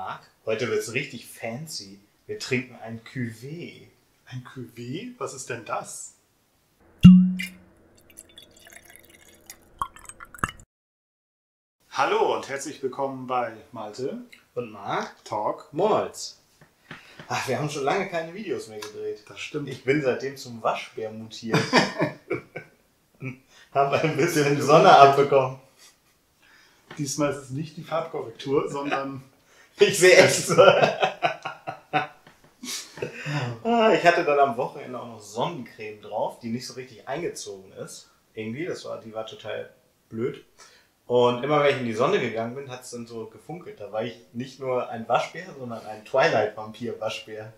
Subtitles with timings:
[0.00, 0.30] Marc.
[0.46, 2.00] Heute wird es richtig fancy.
[2.26, 3.88] Wir trinken ein Cuvée.
[4.24, 5.12] Ein Cuvée?
[5.18, 6.14] Was ist denn das?
[11.90, 14.22] Hallo und herzlich willkommen bei Malte
[14.54, 15.22] Und Marc?
[15.26, 15.68] Talk.
[15.72, 16.40] Molz.
[17.28, 19.22] Ach, wir haben schon lange keine Videos mehr gedreht.
[19.28, 19.68] Das stimmt.
[19.68, 21.60] Ich bin seitdem zum Waschbär mutiert.
[23.74, 25.60] Hab ein bisschen Sonne abbekommen.
[26.96, 29.22] Diesmal ist es nicht die Farbkorrektur, sondern
[29.78, 30.56] Ich sehe echt so.
[33.62, 37.72] Ah, ich hatte dann am Wochenende auch noch Sonnencreme drauf, die nicht so richtig eingezogen
[37.72, 38.10] ist.
[38.34, 39.70] Irgendwie, das war, die war total
[40.08, 40.44] blöd.
[41.06, 43.80] Und immer wenn ich in die Sonne gegangen bin, hat es dann so gefunkelt.
[43.80, 47.52] Da war ich nicht nur ein Waschbär, sondern ein Twilight-Vampir-Waschbär.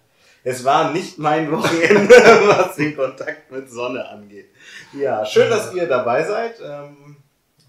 [0.45, 2.15] Es war nicht mein Wochenende,
[2.47, 4.49] was den Kontakt mit Sonne angeht.
[4.93, 7.17] Ja, schön, dass ihr dabei seid ähm,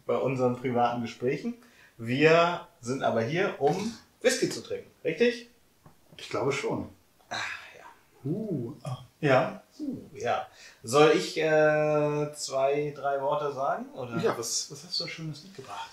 [0.05, 1.55] bei unseren privaten Gesprächen.
[1.97, 5.49] Wir sind aber hier, um Whisky zu trinken, richtig?
[6.17, 6.89] ich glaube schon.
[7.29, 7.35] Ah,
[7.77, 7.85] ja.
[8.23, 8.73] Uh,
[9.19, 9.61] ja.
[9.79, 10.47] Uh, ja.
[10.83, 13.85] Soll ich äh, zwei, drei Worte sagen?
[13.93, 14.17] Oder?
[14.17, 15.89] Ja, was, was hast du Schönes mitgebracht?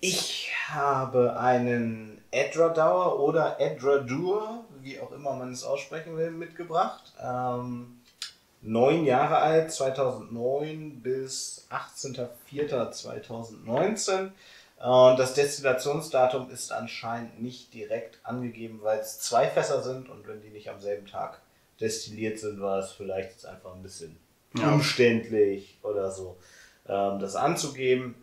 [0.00, 7.12] Ich habe einen Edradour oder Edradur, wie auch immer man es aussprechen will, mitgebracht.
[7.22, 8.00] Ähm,
[8.62, 14.30] neun Jahre alt, 2009 bis 18.04.2019.
[14.82, 20.40] Und das Destillationsdatum ist anscheinend nicht direkt angegeben, weil es zwei Fässer sind und wenn
[20.40, 21.40] die nicht am selben Tag
[21.80, 24.18] destilliert sind, war es vielleicht jetzt einfach ein bisschen
[24.54, 24.72] Ja.
[24.72, 26.38] umständlich oder so,
[26.88, 28.14] ähm, das anzugeben.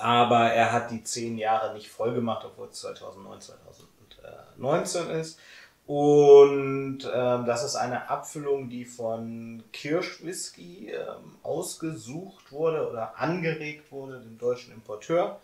[0.00, 5.38] Aber er hat die zehn Jahre nicht voll gemacht, obwohl es 2009, 2019 ist.
[5.86, 14.20] Und ähm, das ist eine Abfüllung, die von Kirschwhisky ähm, ausgesucht wurde oder angeregt wurde,
[14.20, 15.40] dem deutschen Importeur.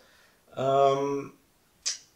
[0.57, 1.33] Ähm,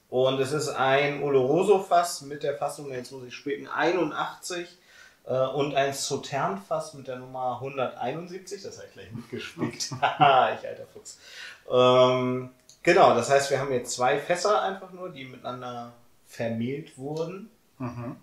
[0.09, 4.67] und es ist ein Oloroso-Fass mit der Fassung, jetzt muss ich spicken, 81
[5.25, 8.63] äh, und ein Sautern-Fass mit der Nummer 171.
[8.63, 9.91] Das habe ich gleich mitgespickt.
[10.01, 11.19] Haha, ich alter Fuchs.
[11.69, 12.49] Ähm,
[12.81, 15.93] genau, das heißt, wir haben jetzt zwei Fässer einfach nur, die miteinander
[16.25, 17.51] vermehlt wurden.
[17.77, 18.15] Mhm.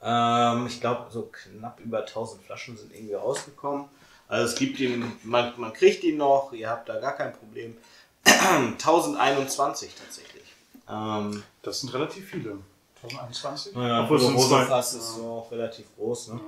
[0.00, 3.88] Ähm, ich glaube, so knapp über 1000 Flaschen sind irgendwie rausgekommen.
[4.28, 7.76] Also es gibt ihn, man, man kriegt ihn noch, ihr habt da gar kein Problem.
[8.26, 10.44] 1021 tatsächlich.
[10.88, 12.58] Ähm, Das sind relativ viele.
[13.02, 13.74] 1021?
[13.74, 14.24] ja, Obwohl es.
[14.24, 16.28] Rosenfass ist so auch relativ groß.
[16.28, 16.40] Ne?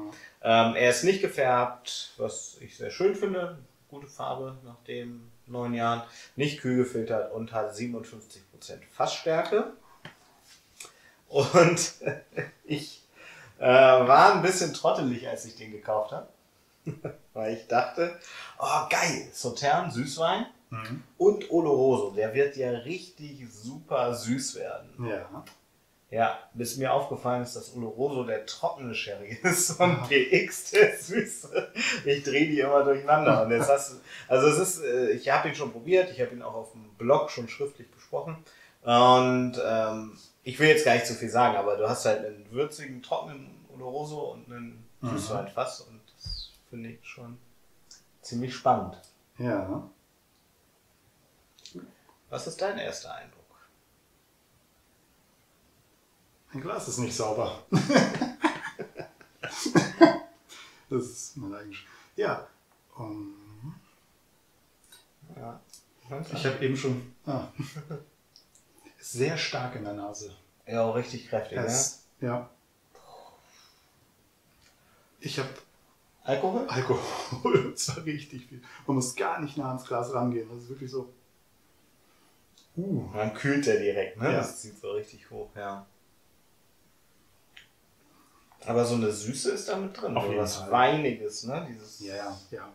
[0.42, 3.58] Ähm, er ist nicht gefärbt, was ich sehr schön finde.
[3.90, 6.02] Gute Farbe nach den neun Jahren.
[6.34, 8.08] Nicht kühl gefiltert und hat 57%
[8.92, 9.72] Fassstärke.
[11.28, 11.92] Und
[12.64, 13.02] ich
[13.58, 16.28] äh, war ein bisschen trottelig, als ich den gekauft habe.
[17.34, 18.18] Weil ich dachte,
[18.58, 21.02] oh geil, Sautern, Süßwein Mhm.
[21.18, 22.10] und Oloroso.
[22.10, 24.88] Der wird ja richtig super süß werden.
[25.08, 25.44] Ja.
[26.08, 31.72] Ja, bis mir aufgefallen ist, dass Oloroso der trockene Sherry ist und PX der süße.
[32.04, 33.42] Ich drehe die immer durcheinander.
[33.44, 33.96] Und jetzt hast du,
[34.28, 36.84] also es ist, äh, ich habe ihn schon probiert, ich habe ihn auch auf dem
[36.96, 38.36] Blog schon schriftlich besprochen.
[38.82, 42.46] Und ähm, ich will jetzt gar nicht zu viel sagen, aber du hast halt einen
[42.52, 45.10] würzigen, trockenen Oloroso und einen Mhm.
[45.10, 47.36] Süßweinfass und das finde ich schon
[48.22, 48.96] ziemlich spannend.
[49.38, 49.90] Ja.
[52.28, 53.44] Was ist dein erster Eindruck?
[56.52, 57.64] Mein Glas ist nicht sauber.
[59.40, 59.66] das
[60.90, 61.78] ist mein eigenes.
[62.16, 62.46] Ja.
[62.96, 63.74] Um,
[65.36, 65.60] Ja.
[66.32, 67.14] ich habe eben schon.
[67.26, 67.48] Ah.
[68.98, 70.34] Sehr stark in der Nase.
[70.66, 71.66] ja, auch richtig kräftig, ne?
[71.66, 72.48] Es, ja.
[75.20, 75.48] Ich habe
[76.24, 76.66] Alkohol?
[76.68, 77.00] Alkohol.
[77.72, 78.62] Das war richtig viel.
[78.86, 80.48] Man muss gar nicht nah ans Glas rangehen.
[80.48, 81.12] Das ist wirklich so.
[82.76, 83.08] Uh.
[83.12, 84.32] Man kühlt der direkt, ne?
[84.32, 84.38] Ja.
[84.38, 85.86] Das zieht so richtig hoch, ja.
[88.66, 90.16] Aber so eine Süße ist da mit drin.
[90.16, 90.70] Auf so jeden was Fall.
[90.70, 91.66] Weiniges, ne?
[91.70, 92.72] Dieses Ja, ja, ja.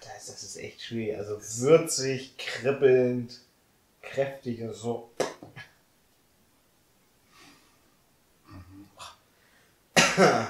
[0.00, 1.18] Das, ist, das ist echt schwierig.
[1.18, 3.40] Also würzig, kribbelnd,
[4.02, 5.10] kräftig und so.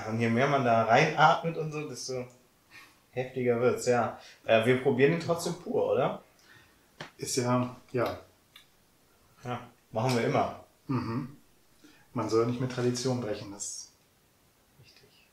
[0.08, 2.26] Und je mehr man da reinatmet und so, desto
[3.14, 4.18] heftiger wird's, ja.
[4.44, 6.22] Äh, wir probieren ihn trotzdem pur, oder?
[7.16, 8.18] Ist ja, ja.
[9.44, 9.60] Ja.
[9.92, 10.64] Machen wir immer.
[10.88, 11.36] Mhm.
[12.12, 13.52] Man soll nicht mit Tradition brechen.
[13.52, 13.92] Das
[14.82, 15.28] Richtig.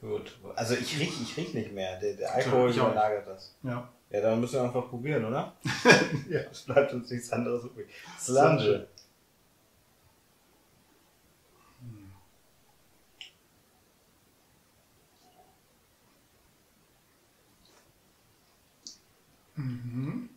[0.00, 0.38] Gut.
[0.56, 1.98] Also ich riech, ich riech nicht mehr.
[1.98, 3.54] Der, der Alkohol überlagert das.
[3.62, 3.88] ja.
[4.10, 5.56] Ja, dann müssen wir einfach probieren, oder?
[6.28, 6.40] ja.
[6.50, 7.88] Es bleibt uns nichts anderes übrig.
[8.20, 8.86] Slange.
[19.64, 20.28] Mhm.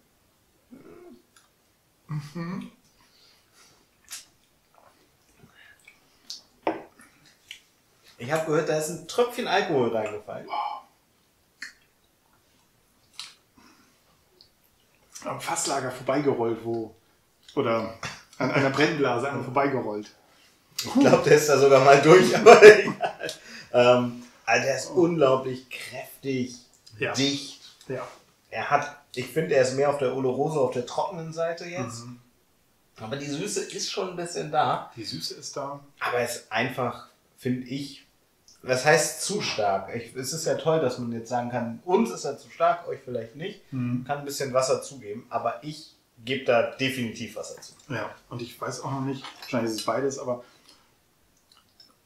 [8.17, 10.47] Ich habe gehört, da ist ein Tröpfchen Alkohol reingefallen.
[15.25, 16.95] Am Fasslager vorbeigerollt, wo.
[17.55, 17.97] Oder
[18.37, 20.11] an einer Brennblase einmal vorbeigerollt.
[20.77, 23.31] Ich glaube, der ist da sogar mal durch, aber egal.
[23.73, 26.55] Ähm, also der ist unglaublich kräftig,
[26.99, 27.13] Ja.
[27.13, 27.61] dicht.
[27.87, 28.05] Ja.
[28.51, 32.05] Er hat, ich finde, er ist mehr auf der Oloroso auf der trockenen Seite jetzt.
[32.05, 32.19] Mhm.
[32.97, 34.91] Aber die Süße ist schon ein bisschen da.
[34.95, 35.81] Die Süße ist da.
[35.99, 38.05] Aber es ist einfach, finde ich,
[38.61, 39.93] was heißt zu stark?
[39.95, 42.87] Ich, es ist ja toll, dass man jetzt sagen kann, uns ist er zu stark,
[42.87, 43.61] euch vielleicht nicht.
[43.71, 44.05] Mhm.
[44.05, 47.73] Kann ein bisschen Wasser zugeben, aber ich gebe da definitiv Wasser zu.
[47.89, 50.43] Ja, und ich weiß auch noch nicht, wahrscheinlich ist es beides, aber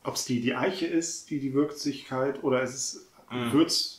[0.03, 3.51] ob es die, die Eiche ist, die die Würzigkeit, oder ist es Mhm.
[3.51, 3.98] Würz,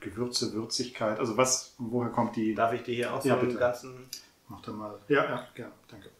[0.00, 2.54] Gewürze, Würzigkeit, also was, woher kommt die?
[2.54, 3.58] Darf ich dir hier auch so Ja, einen bitte.
[3.58, 4.08] ganzen.
[4.48, 4.98] Mach da mal.
[5.08, 6.10] Ja, ja, gerne, danke.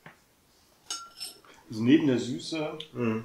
[1.71, 3.25] Also neben der Süße, Mhm.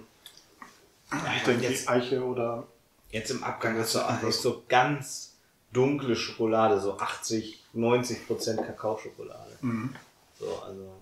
[1.38, 2.68] ich denke jetzt- die Eiche oder
[3.10, 5.36] Jetzt im Abgang ist so, ist so ganz
[5.72, 9.52] dunkle Schokolade, so 80, 90 Prozent Kakaoschokolade.
[9.62, 9.96] Mhm.
[10.40, 11.00] So, also.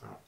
[0.00, 0.20] Ja.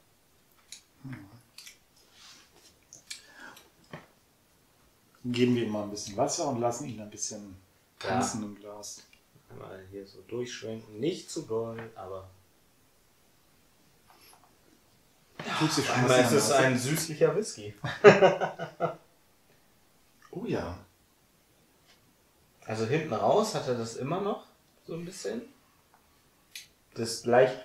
[5.25, 7.55] geben wir ihm mal ein bisschen Wasser und lassen ihn ein bisschen
[8.03, 8.09] Ja.
[8.09, 9.03] tanzen im Glas.
[9.49, 10.99] Einmal hier so durchschwenken.
[10.99, 12.29] Nicht zu doll, aber.
[15.59, 17.73] Tut sich schon Einmal ist es ein süßlicher Whisky.
[20.37, 20.77] Oh ja.
[22.65, 24.43] Also hinten raus hat er das immer noch,
[24.85, 25.41] so ein bisschen.
[26.95, 27.57] Das leicht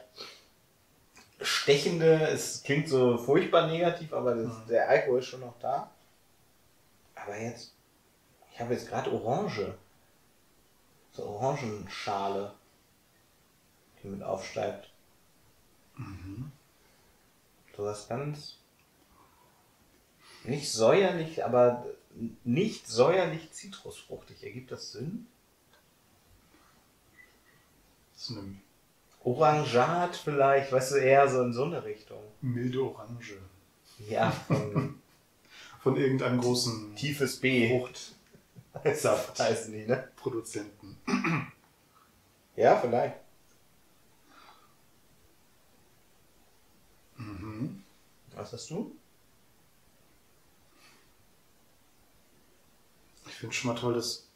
[1.41, 4.67] stechende, es klingt so furchtbar negativ, aber das, Mhm.
[4.69, 5.91] der Alkohol ist schon noch da.
[7.17, 7.75] Aber jetzt,
[8.53, 9.75] ich habe jetzt gerade Orange.
[11.21, 12.55] So Orangenschale,
[14.03, 14.91] die mit aufsteigt.
[15.97, 16.51] Mhm.
[17.77, 18.57] So was ganz.
[20.45, 21.85] Nicht säuerlich, aber
[22.45, 24.43] nicht säuerlich zitrusfruchtig.
[24.43, 25.27] Ergibt das Sinn?
[28.15, 28.57] Das ist eine
[29.23, 32.23] Orangat vielleicht, weißt du, eher so in so eine Richtung.
[32.41, 33.37] milde Orange.
[34.09, 34.99] Ja, von
[35.83, 37.83] Von irgendeinem großen tiefes B.
[38.73, 39.39] Fruchtsaft.
[39.39, 40.09] heißen die, ne?
[40.17, 40.97] Produzenten.
[42.57, 43.17] Ja, vielleicht.
[47.17, 47.85] Mhm.
[48.35, 48.97] Was hast du?
[53.27, 54.29] Ich finde schon mal toll, dass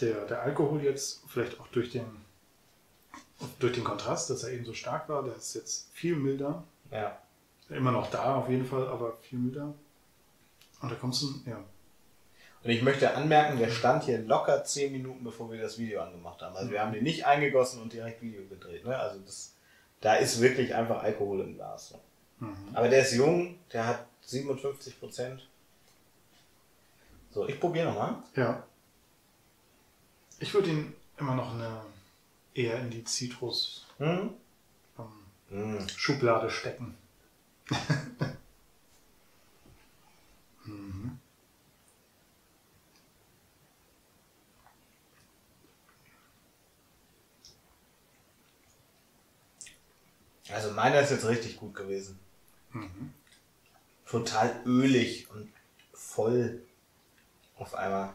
[0.00, 2.06] der, der Alkohol jetzt vielleicht auch durch den,
[3.58, 6.64] durch den Kontrast, dass er eben so stark war, der ist jetzt viel milder.
[6.90, 7.18] Ja.
[7.68, 9.74] Immer noch da auf jeden Fall, aber viel milder.
[10.80, 11.62] Und da kommst du, ja.
[12.64, 16.40] Und ich möchte anmerken, der stand hier locker 10 Minuten, bevor wir das Video angemacht
[16.42, 16.56] haben.
[16.56, 18.84] Also wir haben den nicht eingegossen und direkt Video gedreht.
[18.84, 18.96] Ne?
[18.96, 19.54] Also das,
[20.00, 21.88] da ist wirklich einfach Alkohol im Glas.
[21.88, 22.00] So.
[22.38, 22.54] Mhm.
[22.72, 25.48] Aber der ist jung, der hat 57 Prozent.
[27.32, 28.22] So, ich probiere nochmal.
[28.36, 28.62] Ja.
[30.38, 31.80] Ich würde ihn immer noch eine,
[32.54, 34.30] eher in die Zitrus Hm?
[34.98, 35.06] ähm,
[35.48, 35.88] Hm.
[35.88, 36.96] Schublade stecken.
[40.64, 41.18] mhm.
[50.72, 52.18] Also meiner ist jetzt richtig gut gewesen.
[52.70, 53.12] Mhm.
[54.06, 55.52] Total ölig und
[55.92, 56.62] voll
[57.58, 58.14] auf einmal.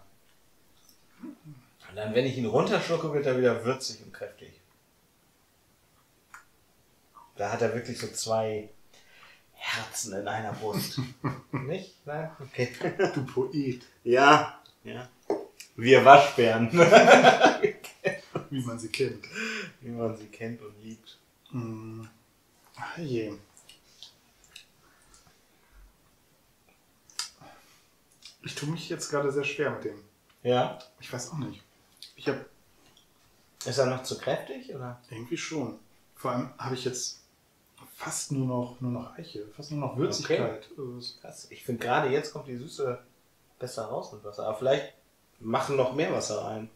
[1.21, 4.59] Und dann, wenn ich ihn runterschlucke, wird er wieder würzig und kräftig.
[7.35, 8.69] Da hat er wirklich so zwei
[9.53, 10.99] Herzen in einer Brust.
[11.51, 11.93] Nicht?
[12.07, 12.31] Nein?
[12.39, 12.69] Okay.
[13.13, 14.59] Du Poet, Ja.
[14.83, 15.07] Ja.
[15.75, 16.71] Wir Waschbären.
[18.49, 19.25] wie man sie kennt.
[19.79, 21.19] Wie man sie kennt und liebt.
[21.51, 22.09] Mhm.
[22.97, 23.33] Je.
[28.43, 30.03] Ich tue mich jetzt gerade sehr schwer mit dem.
[30.43, 30.79] Ja.
[30.99, 31.63] Ich weiß auch nicht.
[32.15, 32.45] Ich habe
[33.65, 34.73] Ist er noch zu kräftig?
[34.73, 35.01] Oder?
[35.09, 35.79] irgendwie schon.
[36.15, 37.21] Vor allem habe ich jetzt
[37.95, 40.67] fast nur noch, nur noch Eiche, fast nur noch Würzigkeit.
[40.77, 41.47] Äh, Krass.
[41.49, 42.99] Ich finde gerade jetzt kommt die Süße
[43.59, 44.47] besser raus mit Wasser.
[44.47, 44.93] Aber vielleicht
[45.39, 46.69] machen noch mehr Wasser rein.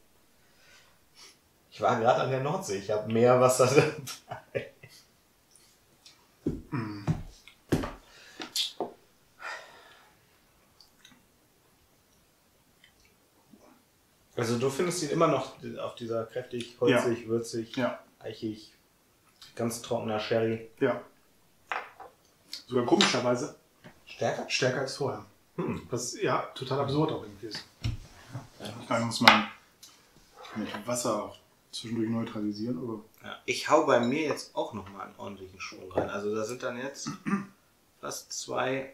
[1.71, 2.77] Ich war gerade an der Nordsee.
[2.79, 3.67] Ich habe mehr Wasser
[4.27, 4.70] dabei.
[14.41, 18.73] Also du findest ihn immer noch auf dieser kräftig, holzig, würzig, Ja, eichig,
[19.55, 20.67] ganz trockener Sherry.
[20.79, 20.99] ja.
[22.67, 23.55] Sogar komischerweise
[24.05, 24.49] Stärker?
[24.49, 25.25] stärker als vorher.
[25.57, 25.85] Hm.
[25.91, 27.63] Was ja total absurd auch irgendwie ist.
[28.81, 29.47] Ich glaube, muss man
[30.55, 31.37] mit Wasser auch
[31.71, 33.37] zwischendurch neutralisieren, aber Ja.
[33.45, 36.09] Ich hau bei mir jetzt auch nochmal einen ordentlichen Schwung rein.
[36.09, 37.09] Also da sind dann jetzt
[38.01, 38.93] fast zwei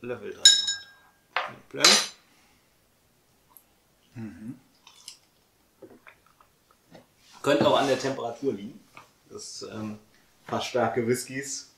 [0.00, 0.32] Level
[1.70, 1.82] drin.
[4.14, 4.58] Blend.
[7.42, 8.80] Könnte auch an der Temperatur liegen.
[9.28, 9.98] Das ähm,
[10.46, 11.74] fast starke Whiskys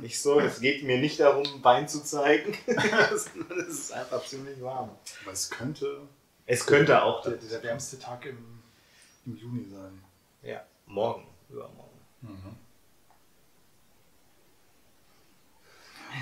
[0.00, 0.40] nicht so.
[0.40, 2.56] Es geht mir nicht darum, Bein zu zeigen.
[3.14, 3.28] es
[3.68, 4.90] ist einfach ziemlich warm.
[5.22, 6.08] aber es könnte
[6.46, 8.62] Es könnte auch der, der wärmste Tag im,
[9.26, 10.02] im Juni sein.
[10.42, 11.90] Ja, morgen, übermorgen.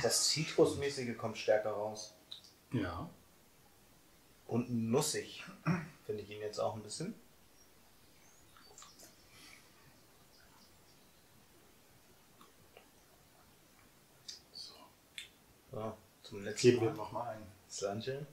[0.02, 2.14] Das Zitrusmäßige kommt stärker raus.
[2.72, 3.08] Ja.
[4.48, 5.44] Und nussig
[6.06, 7.14] finde ich ihn jetzt auch ein bisschen.
[14.52, 14.72] So.
[15.70, 16.96] So, zum letzten Geben wir Mal.
[16.96, 18.26] nochmal ein, Sanche.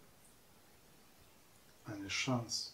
[1.86, 2.72] eine Chance.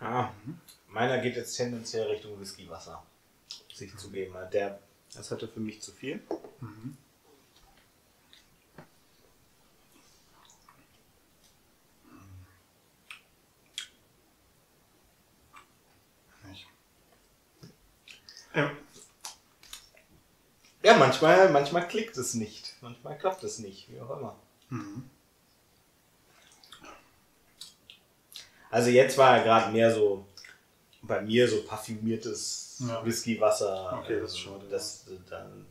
[0.00, 0.30] Ah,
[0.88, 3.02] meiner geht jetzt tendenziell Richtung Whiskywasser.
[3.68, 4.34] Muss ich zugeben.
[4.52, 4.78] Der,
[5.14, 6.20] das hatte für mich zu viel.
[16.48, 16.66] Nicht.
[18.54, 18.70] Ähm,
[20.82, 22.76] Ja, manchmal, manchmal klickt es nicht.
[22.80, 24.36] Manchmal klappt es nicht, wie auch immer.
[28.76, 30.26] Also jetzt war er gerade mehr so
[31.00, 33.02] bei mir so parfümiertes Ja.
[33.06, 34.00] Whiskywasser.
[34.02, 35.66] Okay, das ist schade, Das, dann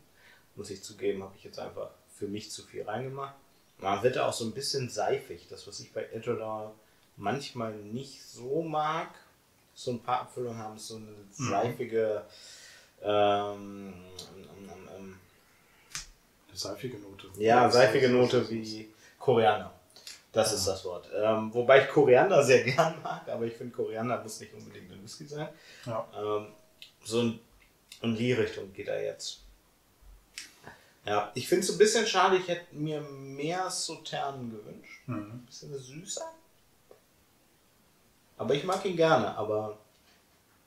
[0.55, 3.35] muss ich zugeben, habe ich jetzt einfach für mich zu viel reingemacht.
[3.77, 5.45] Man wird da auch so ein bisschen seifig.
[5.49, 6.73] Das, was ich bei Eldorado
[7.15, 9.09] manchmal nicht so mag,
[9.75, 12.23] so ein paar Abfüllungen haben, ist so eine seifige
[13.03, 13.93] ähm,
[14.35, 15.19] ähm, ähm,
[16.49, 17.27] eine seifige Note.
[17.37, 19.74] ja, seifige Note wie Koriander.
[20.35, 21.09] Das ist das Wort.
[21.15, 25.01] Ähm, wobei ich Koriander sehr gern mag, aber ich finde, Koriander muss nicht unbedingt ein
[25.01, 25.47] Whisky sein.
[25.85, 26.05] Ja.
[26.13, 26.47] Ähm,
[27.05, 27.39] so in,
[28.01, 29.39] in die Richtung geht er jetzt.
[31.05, 35.07] Ja, ich finde es ein bisschen schade, ich hätte mir mehr Sauternen gewünscht.
[35.07, 35.31] Mhm.
[35.35, 36.29] Ein bisschen süßer.
[38.37, 39.77] Aber ich mag ihn gerne, aber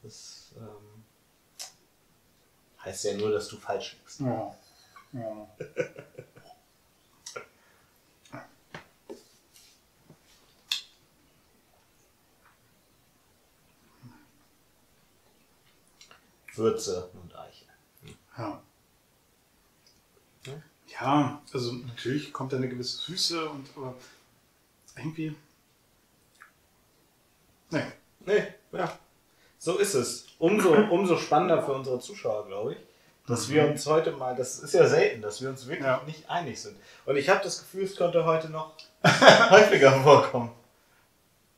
[0.03, 1.05] das ähm,
[2.83, 4.21] heißt ja nur, dass du falsch liegst.
[4.21, 4.57] Ja.
[5.13, 5.49] ja.
[16.59, 17.65] Würze und Eiche.
[18.37, 18.61] Ja.
[20.47, 20.53] Ja?
[21.01, 23.95] Ja, also natürlich kommt da eine gewisse Süße und aber
[24.97, 25.35] irgendwie.
[27.71, 27.83] Nee.
[28.27, 28.99] Nee, ja.
[29.59, 30.27] So ist es.
[30.39, 32.79] Umso, umso spannender für unsere Zuschauer, glaube ich,
[33.27, 36.03] dass wir uns heute mal, das ist ja selten, dass wir uns wirklich Ja.
[36.07, 36.77] nicht einig sind.
[37.05, 38.75] Und ich habe das Gefühl, es könnte heute noch
[39.51, 40.51] häufiger vorkommen.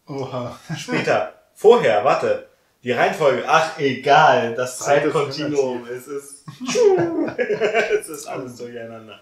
[0.07, 0.59] Oha.
[0.77, 1.35] Später.
[1.55, 2.49] Vorher, warte.
[2.83, 6.45] Die Reihenfolge, ach egal, das Zeitkontinuum, es ist,
[8.01, 9.21] es ist alles durcheinander.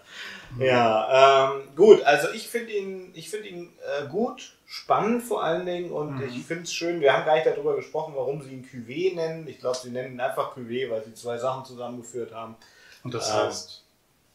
[0.60, 5.66] Ja, ähm, gut, also ich finde ihn, ich finde ihn äh, gut, spannend vor allen
[5.66, 6.22] Dingen und Mhm.
[6.22, 9.46] ich finde es schön, wir haben gar nicht darüber gesprochen, warum sie ihn Cuvée nennen.
[9.48, 12.54] Ich glaube, sie nennen ihn einfach Cuvée, weil sie zwei Sachen zusammengeführt haben.
[13.02, 13.36] Und das Ähm.
[13.36, 13.84] heißt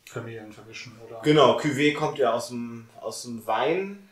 [0.05, 1.21] Familien vermischen, oder?
[1.23, 4.07] Genau, Cuvée kommt ja aus dem, aus dem Wein.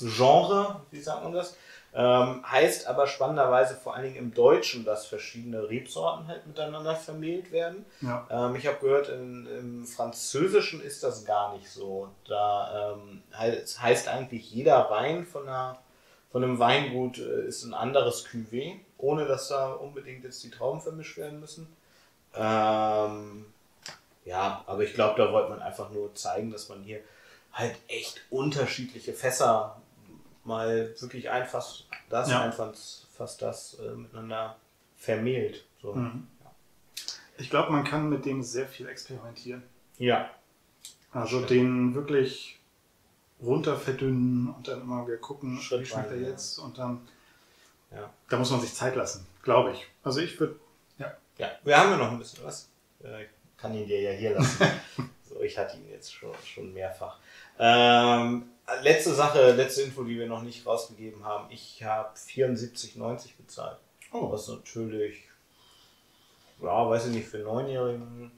[0.00, 1.56] Genre, wie sagt man das?
[1.94, 7.50] Ähm, heißt aber spannenderweise vor allen Dingen im Deutschen, dass verschiedene Rebsorten halt miteinander vermehlt
[7.50, 7.86] werden.
[8.02, 8.26] Ja.
[8.30, 12.08] Ähm, ich habe gehört, in, im Französischen ist das gar nicht so.
[12.26, 15.78] Da ähm, heißt, heißt eigentlich jeder Wein von, einer,
[16.30, 20.82] von einem Weingut äh, ist ein anderes Cuvée, ohne dass da unbedingt jetzt die Trauben
[20.82, 21.74] vermischt werden müssen.
[22.34, 23.46] Ähm,
[24.26, 27.00] ja, aber ich glaube, da wollte man einfach nur zeigen, dass man hier
[27.52, 29.80] halt echt unterschiedliche Fässer
[30.48, 32.42] mal wirklich ein Fass das, Ja.
[32.42, 34.56] ein Fass, Fass das äh, miteinander
[34.96, 35.64] vermehlt.
[35.80, 35.94] So.
[35.94, 36.26] Mhm.
[37.36, 39.62] Ich glaube, man kann mit dem sehr viel experimentieren.
[39.98, 40.30] Ja.
[41.12, 41.50] Also Stimmt.
[41.50, 42.58] den wirklich
[43.40, 46.28] runter verdünnen und dann immer wieder gucken, Schritt wie schmeckt er weiter, ja.
[46.30, 46.58] jetzt.
[46.58, 47.06] Und dann,
[47.92, 48.12] Ja.
[48.28, 49.86] da muss man sich Zeit lassen, glaube ich.
[50.02, 50.58] Also ich würde,
[50.98, 51.12] ja.
[51.38, 52.68] Ja, wir haben ja noch ein bisschen was.
[53.04, 53.28] Äh, Ich
[53.62, 54.66] kann ihn dir ja hier lassen.
[55.28, 57.18] so, ich hatte ihn jetzt schon, schon mehrfach.
[57.58, 58.48] Ähm,
[58.82, 61.46] letzte Sache, letzte Info, die wir noch nicht rausgegeben haben.
[61.50, 63.78] Ich habe 74,90 bezahlt.
[64.12, 65.24] Oh, Was natürlich,
[66.62, 68.32] ja, weiß ich nicht, für Neunjährigen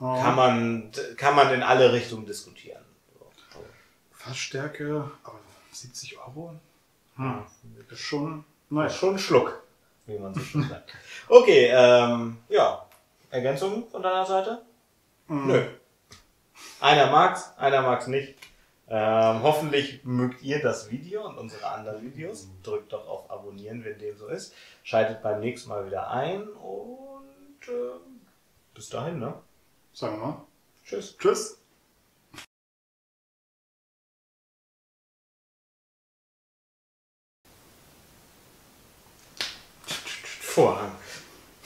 [0.00, 0.14] oh.
[0.20, 2.82] kann man, kann man in alle Richtungen diskutieren.
[3.52, 3.64] So,
[4.12, 5.40] Fassstärke, aber
[5.72, 6.54] 70 Euro?
[7.16, 7.44] Hm.
[7.88, 8.90] Das ist schon, Na, naja.
[8.90, 9.62] schon ein Schluck.
[10.06, 10.92] wie man so schön sagt.
[11.28, 12.86] Okay, ähm, ja.
[13.30, 14.62] Ergänzungen von deiner Seite?
[15.28, 15.68] Nö.
[16.80, 18.34] Einer mag's, einer mag's nicht.
[18.90, 22.48] Ähm, hoffentlich mögt ihr das Video und unsere anderen Videos.
[22.62, 24.54] Drückt doch auf Abonnieren, wenn dem so ist.
[24.82, 27.98] Schaltet beim nächsten Mal wieder ein und äh,
[28.74, 29.34] bis dahin, ne?
[29.92, 30.46] Sagen wir mal.
[30.86, 31.16] Tschüss.
[31.18, 31.58] Tschüss.
[40.40, 40.92] Vorhang.